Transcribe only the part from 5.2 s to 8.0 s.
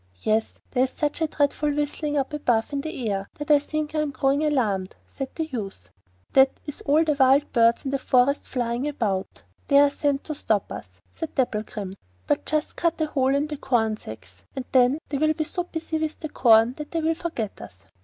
the youth. 'That is all the wild birds in the